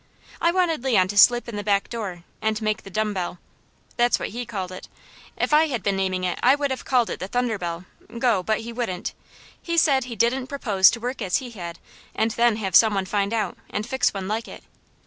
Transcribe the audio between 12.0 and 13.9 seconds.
and then have some one find out, and